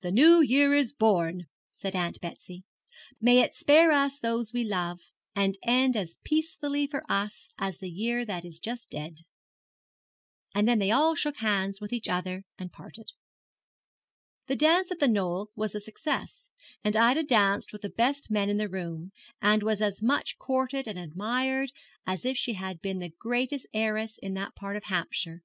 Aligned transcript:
'The 0.00 0.10
New 0.10 0.40
Year 0.40 0.74
is 0.74 0.92
born,' 0.92 1.46
said 1.72 1.94
Aunt 1.94 2.20
Betsy; 2.20 2.64
'may 3.20 3.38
it 3.42 3.54
spare 3.54 3.92
us 3.92 4.18
those 4.18 4.52
we 4.52 4.64
love, 4.64 4.98
and 5.36 5.56
end 5.62 5.96
as 5.96 6.16
peacefully 6.24 6.88
for 6.88 7.04
us 7.08 7.48
as 7.58 7.78
the 7.78 7.88
year 7.88 8.24
that 8.24 8.44
is 8.44 8.58
just 8.58 8.90
dead.' 8.90 9.20
And 10.52 10.66
then 10.66 10.80
they 10.80 10.90
all 10.90 11.14
shook 11.14 11.36
hands 11.36 11.80
with 11.80 11.92
each 11.92 12.08
other 12.08 12.42
and 12.58 12.72
parted. 12.72 13.12
The 14.48 14.56
dance 14.56 14.90
at 14.90 14.98
The 14.98 15.06
Knoll 15.06 15.50
was 15.54 15.76
a 15.76 15.80
success, 15.80 16.50
and 16.82 16.96
Ida 16.96 17.22
danced 17.22 17.72
with 17.72 17.82
the 17.82 17.88
best 17.88 18.32
men 18.32 18.50
in 18.50 18.56
the 18.56 18.68
room, 18.68 19.12
and 19.40 19.62
was 19.62 19.80
as 19.80 20.02
much 20.02 20.38
courted 20.40 20.88
and 20.88 20.98
admired 20.98 21.70
as 22.04 22.24
if 22.24 22.36
she 22.36 22.54
had 22.54 22.80
been 22.82 22.98
the 22.98 23.10
greatest 23.16 23.66
heiress 23.72 24.18
in 24.20 24.34
that 24.34 24.56
part 24.56 24.74
of 24.74 24.82
Hampshire. 24.82 25.44